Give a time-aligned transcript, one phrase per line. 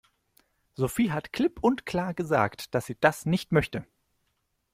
[0.73, 3.85] Sophie hat klipp und klar gesagt, dass sie das nicht möchte.